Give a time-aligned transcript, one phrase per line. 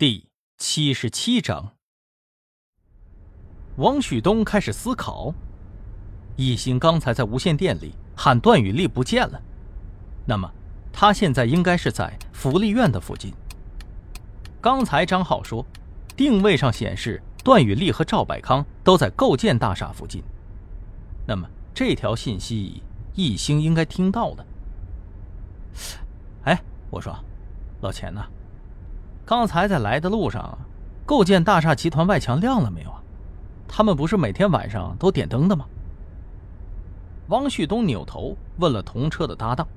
[0.00, 1.72] 第七十七章，
[3.76, 5.34] 王旭东开始思考：
[6.36, 9.38] 一心刚才在无线电里喊段雨丽不见了，
[10.24, 10.50] 那么
[10.90, 13.30] 他现在应该是在福利院的附近。
[14.58, 15.62] 刚才张浩说，
[16.16, 20.22] 定位上显示段雨丽和赵百康都在构建大厦附近，
[21.26, 22.82] 那么这条信息
[23.14, 24.46] 一星应该听到了。
[26.44, 26.58] 哎，
[26.88, 27.14] 我说，
[27.82, 28.26] 老钱呢？
[29.30, 30.58] 刚才在来的路上，
[31.06, 33.00] 构建大厦集团外墙亮了没有啊？
[33.68, 35.66] 他们不是每天晚上都点灯的吗？
[37.28, 39.68] 汪旭东扭头问了同车的搭档：“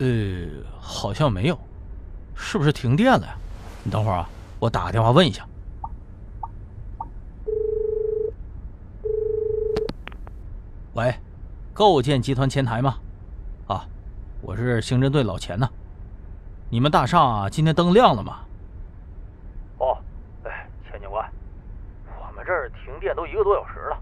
[0.00, 1.58] 呃，好像没有，
[2.34, 3.34] 是不是停电了呀？
[3.84, 5.48] 你等会儿啊，我打个电话问一下。”
[10.92, 11.14] 喂，
[11.72, 12.98] 构建集团前台吗？
[13.66, 13.88] 啊，
[14.42, 15.66] 我是刑侦队老钱呢。
[16.72, 18.42] 你们大厦今天灯亮了吗？
[19.78, 19.98] 哦，
[20.44, 21.28] 哎，钱警官，
[22.06, 23.98] 我们这儿停电都一个多小时了，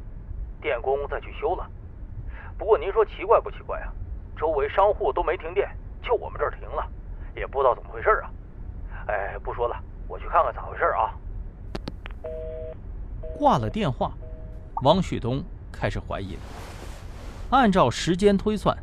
[0.60, 1.66] 电工再去修了。
[2.58, 3.88] 不过您说奇怪不奇怪啊？
[4.36, 5.66] 周围商户都没停电，
[6.02, 6.86] 就我们这儿停了，
[7.34, 8.30] 也不知道怎么回事啊。
[9.06, 9.74] 哎，不说了，
[10.06, 11.08] 我去看看咋回事啊。
[13.38, 14.12] 挂了电话，
[14.82, 16.40] 王旭东开始怀疑了。
[17.48, 18.76] 按照时间推算，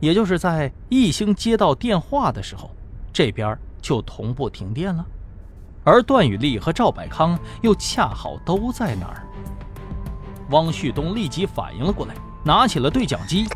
[0.00, 2.68] 也就是在易兴接到电话的时候。
[3.12, 5.04] 这边就同步停电了，
[5.84, 9.26] 而段雨丽和赵百康又恰好都在那儿。
[10.50, 13.46] 汪旭东立即反应了过来，拿起了对讲机：“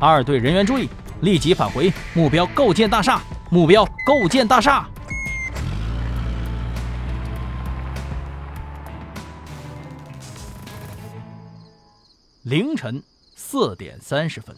[0.00, 0.88] 二队人员注意，
[1.20, 4.88] 立即返回目标构建大厦，目标构建大厦。”
[12.42, 13.02] 凌晨
[13.36, 14.56] 四点三十分，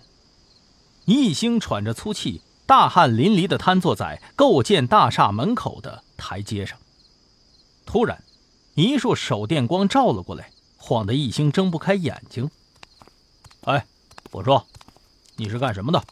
[1.05, 2.41] 一星喘着粗气。
[2.73, 6.79] 大汗淋漓地瘫坐在构建大厦门口的台阶上。
[7.85, 8.25] 突然，
[8.73, 12.51] 一束手电光照了过来，晃得一星睁不开眼睛。
[13.65, 13.85] 哎，
[14.31, 14.67] 我说，
[15.37, 16.03] 你是干什么的？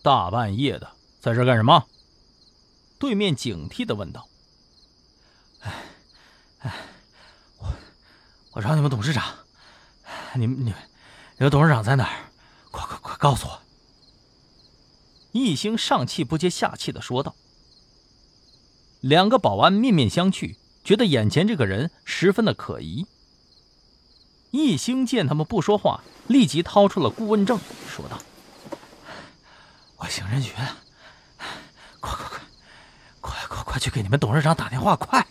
[0.00, 1.84] 大半夜的在这干什么？
[2.98, 4.26] 对面警惕地问道。
[5.60, 5.84] 哎，
[6.60, 6.74] 哎，
[7.58, 7.68] 我
[8.52, 9.22] 我找你们董事长。
[10.32, 10.74] 你们、你们、
[11.36, 12.30] 你们董事长在哪儿？
[12.70, 13.60] 快、快、快告诉我！
[15.32, 17.34] 一星上气不接下气的说道
[19.00, 23.06] ：“两个保安面面相觑，觉得眼前这个人十分的可疑。”
[24.50, 28.18] 一星见他们不说话，立即掏出了顾问证，说道
[29.98, 30.76] ：“我刑侦局的，
[32.00, 32.40] 快快快，
[33.20, 35.24] 快快快去给你们董事长打电话，快！”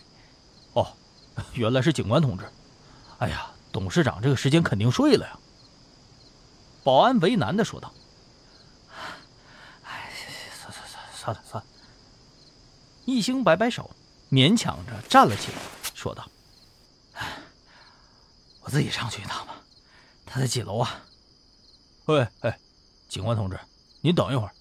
[0.72, 0.94] 哦，
[1.54, 2.46] 原来是警官同志。
[3.18, 5.38] 哎呀，董事长这个时间肯定睡了呀。”
[6.86, 7.94] 保安为难的说道。
[11.30, 11.70] 算了算了，
[13.06, 13.90] 一星摆摆手，
[14.32, 15.58] 勉强着站了起来，
[15.94, 16.28] 说道
[18.62, 19.56] ：“我自己上去一趟吧。
[20.26, 21.04] 他在几楼啊
[22.06, 22.60] ？”“喂，哎，
[23.08, 23.60] 警官同志，
[24.02, 24.54] 您等一会儿，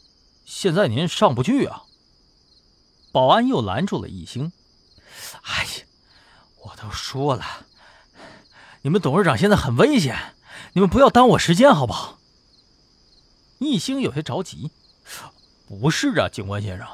[0.45, 1.85] 现在您上不去啊。”
[3.13, 4.53] 保安又拦住了一星。
[5.43, 5.71] “哎呀，
[6.63, 7.67] 我都说了，
[8.83, 10.35] 你们董事长现在很危险，
[10.75, 12.19] 你们不要耽误我时间，好不好？”
[13.59, 14.71] 一星有些着急。
[15.69, 16.87] 不是啊，警官先生，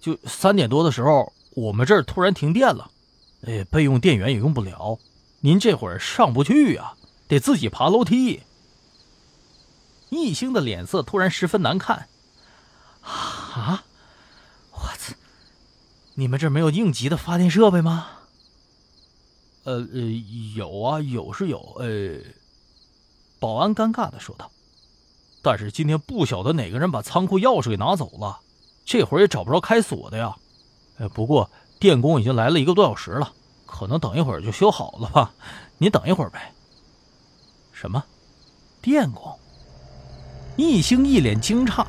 [0.00, 2.90] 就三点多的时候，我们这儿突然停电了，
[3.46, 4.98] 哎，备用电源也用不了，
[5.40, 6.94] 您这会儿上不去呀，
[7.28, 8.42] 得自己爬楼梯。
[10.10, 12.08] 易星的脸色突然十分难看，
[13.02, 13.84] 啊，
[14.72, 15.14] 我操，
[16.14, 18.06] 你们这没有应急的发电设备吗？
[19.64, 20.00] 呃呃，
[20.56, 22.18] 有啊，有是有，呃，
[23.38, 24.50] 保安尴尬的说道。
[25.50, 28.38] 但是今天不晓得哪个人把仓库钥匙给拿走了，
[28.84, 30.36] 这会儿也找不着开锁的呀。
[30.98, 31.50] 呃，不过
[31.80, 33.32] 电工已经来了一个多小时了，
[33.64, 35.32] 可能等一会儿就修好了吧。
[35.78, 36.52] 你等一会儿呗。
[37.72, 38.04] 什么？
[38.82, 39.38] 电工？
[40.58, 41.82] 易星一脸惊诧。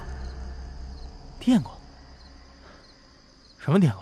[1.38, 1.70] 电工？
[3.58, 4.02] 什么电工？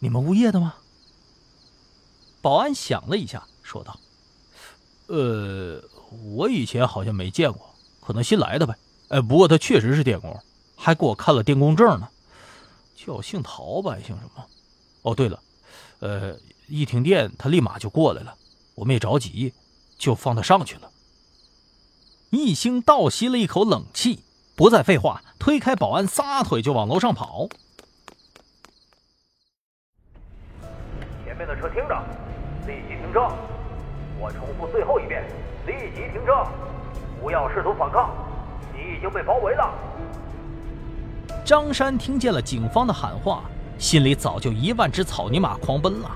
[0.00, 0.74] 你们物业的吗？
[2.42, 3.96] 保安想了一下，说道
[5.06, 5.80] ：“呃，
[6.34, 7.66] 我以前好像没见过。”
[8.08, 8.74] 可能新来的呗，
[9.08, 10.34] 哎，不过他确实是电工，
[10.74, 12.08] 还给我看了电工证呢。
[12.96, 14.46] 叫姓陶吧，还姓什么？
[15.02, 15.38] 哦，对了，
[15.98, 16.34] 呃，
[16.68, 18.34] 一停电他立马就过来了，
[18.76, 19.52] 我们也着急，
[19.98, 20.90] 就放他上去了。
[22.30, 24.24] 一星倒吸了一口冷气，
[24.56, 27.46] 不再废话，推开保安，撒腿就往楼上跑。
[31.26, 32.02] 前面的车听着，
[32.66, 33.28] 立即停车！
[34.18, 35.22] 我重复最后一遍，
[35.66, 36.46] 立即停车！
[37.20, 38.10] 不要试图反抗，
[38.72, 39.70] 你已经被包围了。
[41.44, 43.42] 张山听见了警方的喊话，
[43.78, 46.10] 心里早就一万只草泥马狂奔了。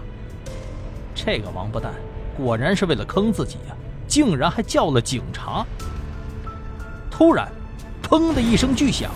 [1.15, 1.93] 这个王八蛋
[2.37, 3.75] 果然是为了坑自己呀，
[4.07, 5.65] 竟然还叫了警察。
[7.11, 7.49] 突然，
[8.03, 9.11] 砰的一声巨响，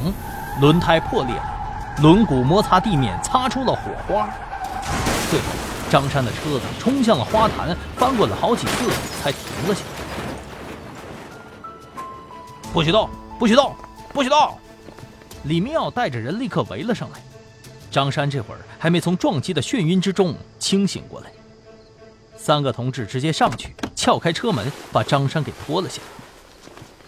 [0.60, 1.44] 轮胎破裂了，
[2.02, 4.28] 轮毂摩擦地面，擦出了火花。
[5.30, 5.46] 最后，
[5.90, 8.90] 张山的车子冲向了花坛，翻滚了好几次
[9.22, 9.95] 才停了下来。
[12.76, 13.08] 不许动！
[13.38, 13.74] 不许动！
[14.12, 14.54] 不许动！
[15.44, 17.18] 李明耀带着人立刻围了上来。
[17.90, 21.32] 张山这会儿还没从撞击的眩晕之中清醒过来，
[22.36, 26.08] 三个同志直接上去撬开车门，把张山给拖了下来。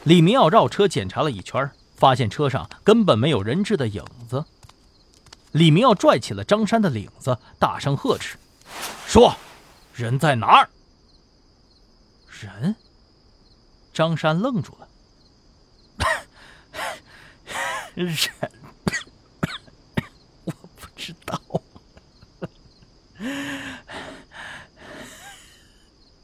[0.04, 4.42] 李明耀绕车检查了一圈，发现车上根本没有人质的影子。
[5.52, 8.38] 李明耀拽起了张山的领子，大声呵斥
[9.06, 9.36] ：“说，
[9.92, 10.70] 人在哪儿？”
[12.40, 12.74] 人。
[13.92, 14.88] 张山愣住了。
[18.04, 18.30] 人。
[20.44, 21.40] 我不知道，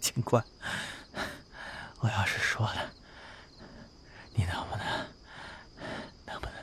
[0.00, 0.44] 警官，
[2.00, 2.90] 我要是说了，
[4.34, 4.86] 你能不能，
[6.26, 6.54] 能不能？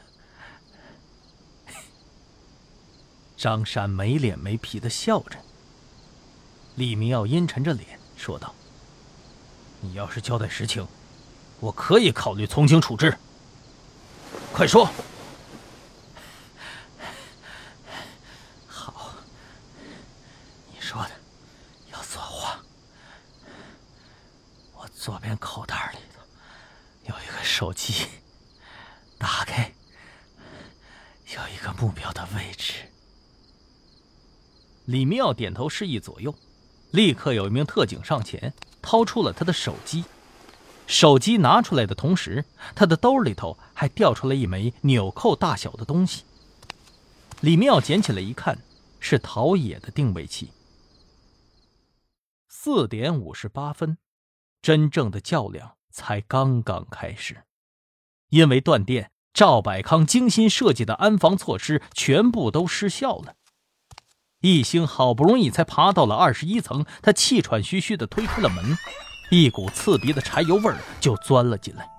[3.37, 5.37] 张山没脸没皮的笑着。
[6.75, 8.55] 李明耀阴沉着脸说道
[9.81, 10.87] ：“你要是交代实情，
[11.59, 13.17] 我可以考虑从轻处置。
[14.53, 14.87] 快说。”
[18.67, 19.13] 好，
[20.71, 21.11] 你说的
[21.91, 22.59] 要做话。
[24.73, 26.21] 我左边口袋里头
[27.05, 28.05] 有一个手机，
[29.17, 29.71] 打开
[31.33, 32.73] 有一个目标的位置。
[34.85, 36.35] 李明耀点头示意左右，
[36.91, 40.03] 立刻有一名特警上前掏出了他的手机。
[40.87, 42.45] 手机拿出来的同时，
[42.75, 46.23] 他的兜里头还掉出来一枚纽扣大小的东西。
[47.39, 48.59] 李妙捡起来一看，
[48.99, 50.51] 是陶冶的定位器。
[52.47, 53.97] 四点五十八分。
[54.61, 57.45] 真正的较量才刚刚开始，
[58.29, 63.33] 因为断电，赵百康精心设计的安防措施全部都失效了。
[64.41, 68.77] 易兴好不容易才爬到了二十一层，他气喘吁吁地推开了门，
[69.31, 71.89] 一股刺鼻的柴油味儿就钻了进来。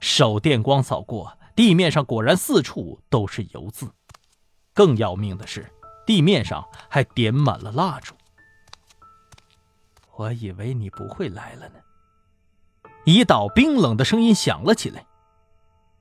[0.00, 3.88] 手电光扫过，地面上果然四处都是油渍，
[4.74, 5.72] 更要命的是，
[6.04, 8.16] 地面上还点满了蜡烛。
[10.16, 11.74] 我以为你不会来了呢。
[13.04, 15.06] 一道冰冷的声音响了起来。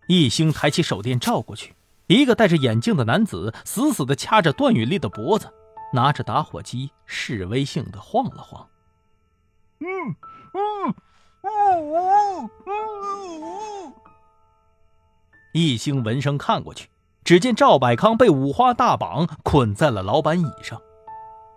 [0.07, 1.75] 一兴抬起手电照过去，
[2.07, 5.47] 一个戴着眼镜的男子死死地掐着段雨丽的脖子，
[5.93, 8.67] 拿着打火机示威性的晃了晃。
[9.83, 10.15] 嗯
[10.53, 10.95] 嗯
[11.41, 13.93] 嗯嗯嗯。
[15.53, 16.89] 易兴闻声看过去，
[17.23, 20.81] 只见赵百康被五花大绑捆在了老板椅上。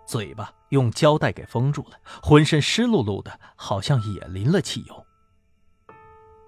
[0.05, 5.05] 嘴巴用胶带给封住了，浑身湿漉漉的，好像也淋了汽油。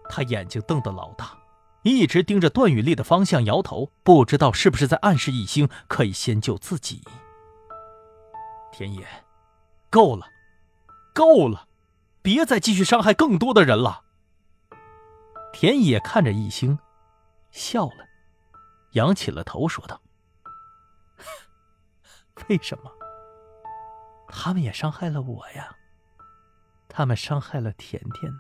[0.10, 1.38] 他眼睛瞪得老大，
[1.84, 7.02] 一直盯着段雨丽的方向，摇头，不知道是不是在暗示一星可以先救自己。
[8.72, 9.06] 田野，
[9.90, 10.26] 够了，
[11.14, 11.68] 够了，
[12.22, 14.04] 别再继续伤害更多的人了。
[15.52, 16.78] 田野看着一星，
[17.52, 18.08] 笑了，
[18.92, 20.00] 仰起了头，说道
[22.48, 22.92] ：“为什么？”
[24.32, 25.76] 他们也伤害了我呀，
[26.88, 28.40] 他们伤害了甜甜呢，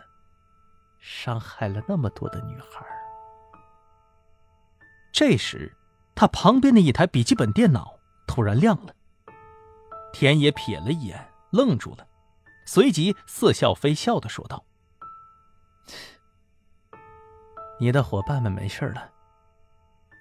[0.99, 2.85] 伤害了那么多的女孩。
[5.11, 5.75] 这时，
[6.13, 8.93] 他旁边的一台笔记本电脑突然亮了。
[10.13, 12.07] 田野瞥了一眼，愣住了，
[12.71, 14.63] 随即似笑非笑的说道
[17.81, 19.09] ：“你的伙伴们没事了，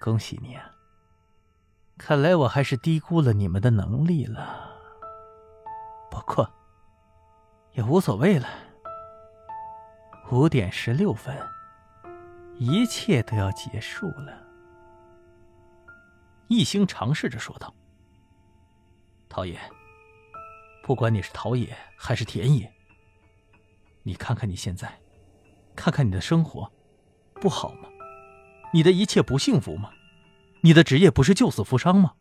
[0.01, 0.71] 恭喜你啊！
[1.99, 4.67] 看来我还是低估了你们的能力了。”
[6.09, 6.51] 不过，
[7.73, 8.47] 也无所谓了。
[10.31, 11.37] 五点十六分，
[12.57, 14.43] 一切都要结束了。
[16.47, 17.71] 一星尝试着说道
[19.29, 19.55] ：“陶冶，
[20.83, 22.73] 不管你是陶冶还是田野，
[24.03, 24.99] 你看看你现在，
[25.75, 26.71] 看看你的生活，
[27.35, 27.89] 不好吗？
[28.73, 29.91] 你的一切不幸福吗？
[30.61, 32.13] 你的职业不是救死扶伤吗？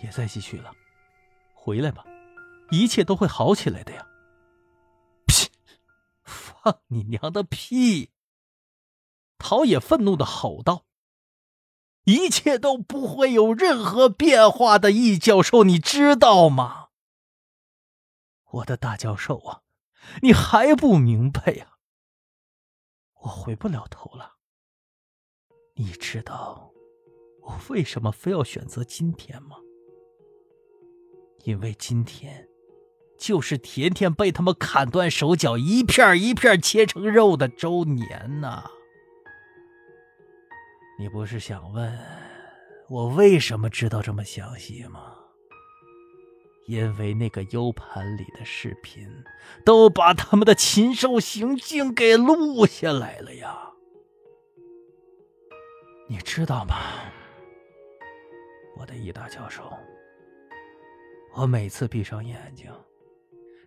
[0.00, 0.72] 别再继续了，
[1.54, 2.04] 回来吧。”
[2.70, 4.06] 一切都会好起来的呀！
[5.26, 5.48] 屁！
[6.22, 8.10] 放你娘的屁！
[9.38, 10.84] 陶冶愤怒的吼道
[12.04, 16.87] ：“一切都不会有任何变化的，易教授，你知道吗？
[18.50, 19.62] 我的大教授啊，
[20.22, 21.74] 你还不明白呀？
[23.22, 24.36] 我回不了头了。
[25.74, 26.72] 你知道
[27.42, 29.56] 我为什么非要选择今天吗？
[31.44, 32.48] 因为今天，
[33.18, 38.70] 就是甜甜被他们砍断手脚、一片一片切成肉的周年呐！
[40.98, 41.98] 你不是想问
[42.88, 45.17] 我为什么知道这么详细吗？
[46.68, 49.08] 因为那个 U 盘里的视频
[49.64, 53.70] 都把他们的禽兽行径给录下来了呀！
[56.08, 56.74] 你知道吗，
[58.76, 59.72] 我的易大教授？
[61.34, 62.70] 我每次闭上眼睛，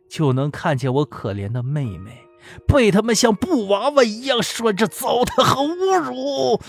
[0.07, 2.23] 就能看见我可怜的妹妹
[2.67, 6.61] 被他们像布娃娃一样拴着糟蹋和侮辱。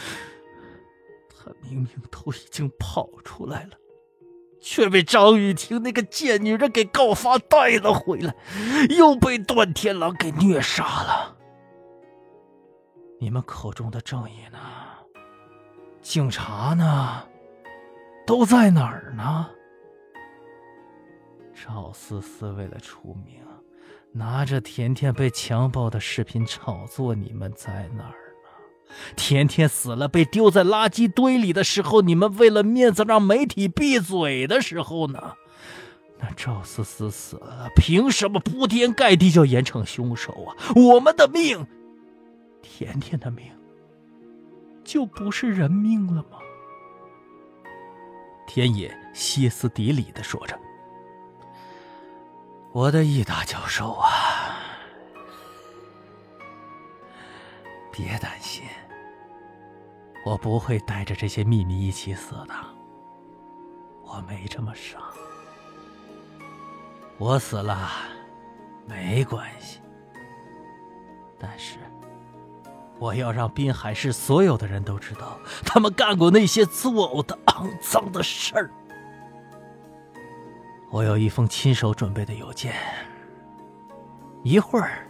[1.29, 3.77] 她明明都已经跑出来了，
[4.63, 8.35] 却被张雨婷那个贱女人给告发带了回来，
[8.97, 11.37] 又被段天狼给虐杀了。
[13.19, 14.59] 你们口中的正义呢？
[16.01, 17.25] 警察呢？
[18.25, 19.51] 都在哪儿呢？
[21.53, 23.41] 赵思思为了出名，
[24.13, 27.15] 拿着甜甜被强暴的视频炒作。
[27.15, 28.22] 你们在哪儿？
[29.17, 35.35] 甜甜死了，被丢在垃圾堆里的时候，你们为了面子让媒体闭嘴的时候呢？
[36.21, 40.55] 那赵思思死了，凭什么铺天盖地就严惩凶手啊？
[40.77, 41.67] 我们的命，
[42.63, 43.47] 甜甜的命，
[44.85, 46.39] 就不是人命了吗？
[48.47, 50.59] 田野歇斯底里的说着。
[52.73, 54.42] 我的易大教授啊，
[57.93, 58.65] 别担心，
[60.25, 62.55] 我不会带着这些秘密一起死的。
[64.03, 64.99] 我没这么傻，
[67.19, 67.91] 我死了
[68.87, 69.81] 没关系，
[71.39, 71.79] 但是
[72.99, 78.71] 我要让滨海市所有的人都知道，他们干过那些作呕的、肮脏的事儿。
[80.91, 82.75] 我有一封亲手准备的邮件，
[84.43, 85.07] 一会儿，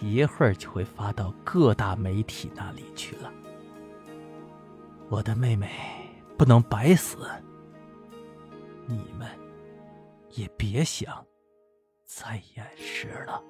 [0.00, 3.32] 一会儿就会发到各大媒体那里去了。
[5.08, 5.70] 我的妹妹
[6.36, 7.28] 不能白死，
[8.86, 9.28] 你们
[10.30, 11.24] 也别想
[12.04, 13.42] 再掩饰了。